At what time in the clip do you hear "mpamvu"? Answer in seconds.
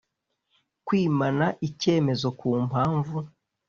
2.67-3.17